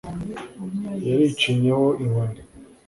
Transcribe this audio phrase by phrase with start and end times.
[1.07, 2.41] yaricinye ho inkoni